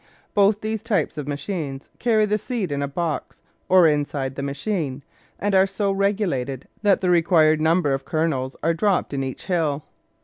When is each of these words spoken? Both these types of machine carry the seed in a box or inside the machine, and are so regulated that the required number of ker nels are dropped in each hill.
Both 0.33 0.61
these 0.61 0.81
types 0.81 1.15
of 1.19 1.27
machine 1.27 1.79
carry 1.99 2.25
the 2.25 2.39
seed 2.39 2.71
in 2.71 2.81
a 2.81 2.87
box 2.87 3.43
or 3.69 3.85
inside 3.87 4.33
the 4.33 4.41
machine, 4.41 5.03
and 5.37 5.53
are 5.53 5.67
so 5.67 5.91
regulated 5.91 6.67
that 6.81 7.01
the 7.01 7.11
required 7.11 7.61
number 7.61 7.93
of 7.93 8.03
ker 8.03 8.27
nels 8.27 8.55
are 8.63 8.73
dropped 8.73 9.13
in 9.13 9.21
each 9.23 9.45
hill. 9.45 9.83